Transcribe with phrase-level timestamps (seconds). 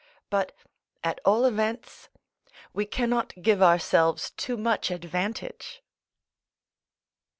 [0.31, 0.53] But,
[1.03, 2.09] at all events,
[2.73, 5.83] we cannot give ourselves too much advantage.